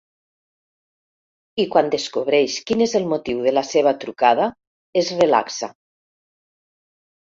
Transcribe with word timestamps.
I 1.63 1.65
quan 1.75 1.91
descobreix 1.97 2.55
quin 2.71 2.81
és 2.87 2.95
el 3.01 3.05
motiu 3.11 3.43
de 3.49 3.53
la 3.55 3.65
seva 3.75 3.93
trucada, 4.05 4.49
es 5.03 5.15
relaxa. 5.21 5.71